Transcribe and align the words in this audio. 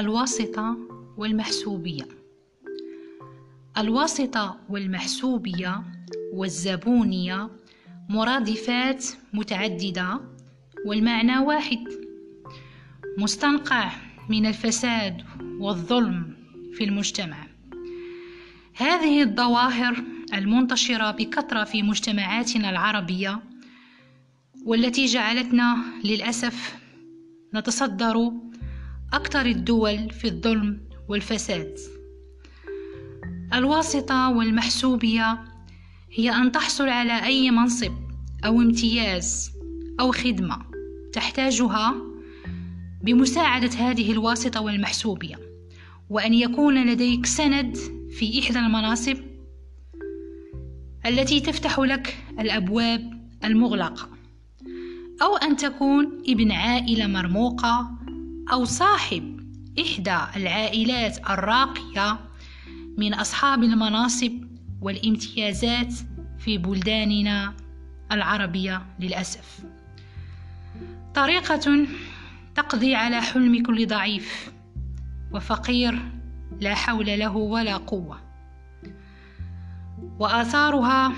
الواسطة 0.00 0.76
والمحسوبية. 1.16 2.08
الواسطة 3.78 4.60
والمحسوبية 4.68 5.82
والزبونية 6.32 7.50
مرادفات 8.08 9.04
متعددة 9.32 10.20
والمعنى 10.86 11.38
واحد. 11.38 11.84
مستنقع 13.18 13.90
من 14.28 14.46
الفساد 14.46 15.22
والظلم 15.58 16.36
في 16.72 16.84
المجتمع. 16.84 17.46
هذه 18.74 19.22
الظواهر 19.22 20.04
المنتشرة 20.34 21.10
بكثرة 21.10 21.64
في 21.64 21.82
مجتمعاتنا 21.82 22.70
العربية 22.70 23.42
والتي 24.64 25.06
جعلتنا 25.06 25.76
للأسف 26.04 26.76
نتصدر 27.54 28.32
أكثر 29.12 29.46
الدول 29.46 30.10
في 30.10 30.28
الظلم 30.28 30.80
والفساد. 31.08 31.78
الواسطة 33.54 34.28
والمحسوبية 34.28 35.38
هي 36.12 36.30
أن 36.30 36.52
تحصل 36.52 36.88
على 36.88 37.24
أي 37.24 37.50
منصب 37.50 37.92
أو 38.44 38.60
امتياز 38.60 39.50
أو 40.00 40.12
خدمة 40.12 40.58
تحتاجها 41.12 41.94
بمساعدة 43.02 43.70
هذه 43.70 44.12
الواسطة 44.12 44.60
والمحسوبية 44.60 45.38
وأن 46.10 46.34
يكون 46.34 46.86
لديك 46.86 47.26
سند 47.26 47.76
في 48.10 48.40
إحدى 48.40 48.58
المناصب 48.58 49.16
التي 51.06 51.40
تفتح 51.40 51.78
لك 51.78 52.16
الأبواب 52.38 53.30
المغلقة 53.44 54.08
أو 55.22 55.36
أن 55.36 55.56
تكون 55.56 56.22
ابن 56.28 56.52
عائلة 56.52 57.06
مرموقة 57.06 57.99
أو 58.52 58.64
صاحب 58.64 59.40
إحدى 59.80 60.18
العائلات 60.36 61.30
الراقية 61.30 62.18
من 62.98 63.14
أصحاب 63.14 63.62
المناصب 63.62 64.32
والامتيازات 64.80 65.94
في 66.38 66.58
بلداننا 66.58 67.54
العربية 68.12 68.82
للأسف. 69.00 69.64
طريقة 71.14 71.86
تقضي 72.54 72.94
على 72.94 73.20
حلم 73.20 73.62
كل 73.62 73.86
ضعيف 73.86 74.52
وفقير 75.32 75.98
لا 76.60 76.74
حول 76.74 77.06
له 77.06 77.36
ولا 77.36 77.76
قوة 77.76 78.20
وآثارها 80.18 81.12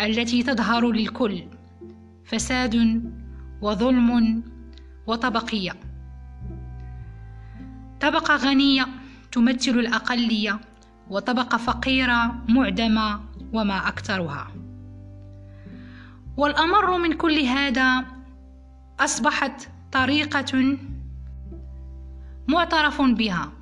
التي 0.00 0.42
تظهر 0.42 0.90
للكل 0.90 1.42
فساد 2.24 3.02
وظلم 3.62 4.42
وطبقية. 5.06 5.87
طبقة 8.00 8.36
غنية 8.36 8.86
تمثل 9.32 9.70
الأقلية 9.70 10.60
وطبقة 11.10 11.58
فقيرة 11.58 12.44
معدمة 12.48 13.20
وما 13.52 13.88
أكثرها. 13.88 14.48
والأمر 16.36 16.98
من 16.98 17.12
كل 17.12 17.38
هذا 17.40 18.04
أصبحت 19.00 19.68
طريقة 19.92 20.78
معترف 22.48 23.02
بها 23.02 23.52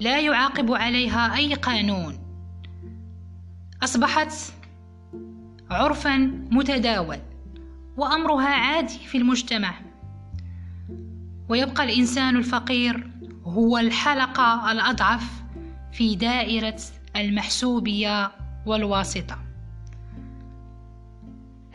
لا 0.00 0.20
يعاقب 0.20 0.72
عليها 0.72 1.36
أي 1.36 1.54
قانون. 1.54 2.18
أصبحت 3.82 4.32
عرفا 5.70 6.16
متداول 6.50 7.18
وأمرها 7.96 8.48
عادي 8.48 8.98
في 8.98 9.18
المجتمع. 9.18 9.74
ويبقى 11.48 11.84
الإنسان 11.84 12.36
الفقير 12.36 13.10
هو 13.44 13.78
الحلقة 13.78 14.72
الأضعف 14.72 15.42
في 15.92 16.14
دائرة 16.16 16.76
المحسوبية 17.16 18.32
والواسطة. 18.66 19.38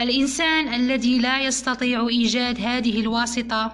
الإنسان 0.01 0.73
الذي 0.73 1.19
لا 1.19 1.41
يستطيع 1.41 2.07
إيجاد 2.07 2.61
هذه 2.61 2.99
الواسطة 2.99 3.71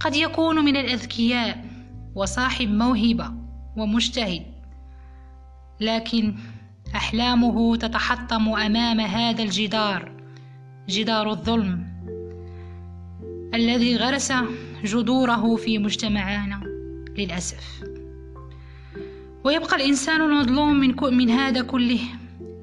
قد 0.00 0.16
يكون 0.16 0.64
من 0.64 0.76
الأذكياء 0.76 1.64
وصاحب 2.14 2.68
موهبة 2.68 3.32
ومجتهد 3.76 4.42
لكن 5.80 6.36
أحلامه 6.94 7.76
تتحطم 7.76 8.48
أمام 8.48 9.00
هذا 9.00 9.42
الجدار 9.42 10.12
جدار 10.88 11.30
الظلم 11.30 11.86
الذي 13.54 13.96
غرس 13.96 14.32
جذوره 14.84 15.56
في 15.56 15.78
مجتمعنا. 15.78 16.65
للأسف. 17.18 17.82
ويبقى 19.44 19.76
الإنسان 19.76 20.20
المظلوم 20.20 20.80
من, 20.80 20.94
من 21.02 21.30
هذا 21.30 21.62
كله. 21.62 22.00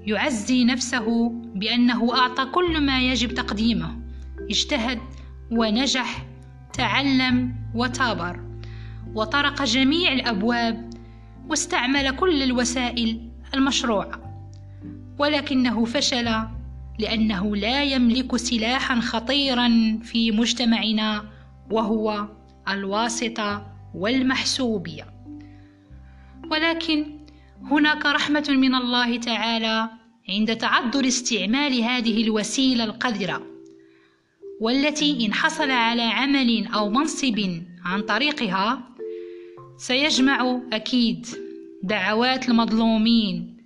يعزي 0.06 0.64
نفسه 0.64 1.30
بأنه 1.56 2.16
أعطى 2.20 2.46
كل 2.46 2.82
ما 2.82 3.02
يجب 3.02 3.34
تقديمه. 3.34 4.04
اجتهد 4.50 5.00
ونجح 5.52 6.26
تعلم 6.74 7.56
وتابر 7.76 8.40
وطرق 9.16 9.64
جميع 9.64 10.14
الأبواب 10.14 10.90
واستعمل 11.50 12.12
كل 12.16 12.44
الوسائل 12.44 13.30
المشروعة 13.54 14.12
ولكنه 15.20 15.86
فشل 15.86 16.32
لأنه 17.00 17.56
لا 17.56 17.84
يملك 17.84 18.36
سلاحا 18.36 19.00
خطيرا 19.00 20.00
في 20.04 20.32
مجتمعنا 20.32 21.24
وهو 21.72 22.28
الواسطة 22.70 23.73
والمحسوبية. 23.96 25.06
ولكن 26.52 27.20
هناك 27.64 28.06
رحمة 28.06 28.46
من 28.50 28.76
الله 28.76 29.18
تعالى 29.18 29.90
عند 30.30 30.56
تعذر 30.56 31.08
استعمال 31.08 31.82
هذه 31.84 32.24
الوسيلة 32.24 32.84
القذرة 32.84 33.48
والتي 34.62 35.26
إن 35.26 35.34
حصل 35.34 35.72
على 35.72 36.02
عمل 36.02 36.68
أو 36.74 36.90
منصب 36.90 37.40
عن 37.86 38.02
طريقها 38.02 38.90
سيجمع 39.78 40.62
أكيد 40.74 41.28
دعوات 41.84 42.50
المظلومين 42.50 43.58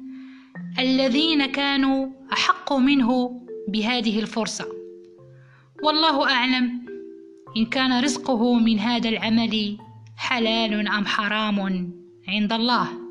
الذين 0.79 1.45
كانوا 1.45 2.07
أحق 2.33 2.73
منه 2.73 3.41
بهذه 3.67 4.19
الفرصة. 4.19 4.65
والله 5.83 6.31
أعلم 6.31 6.85
إن 7.57 7.65
كان 7.65 8.03
رزقه 8.03 8.53
من 8.53 8.79
هذا 8.79 9.09
العمل 9.09 9.77
حلال 10.17 10.87
أم 10.87 11.05
حرام 11.05 11.59
عند 12.27 12.53
الله. 12.53 13.06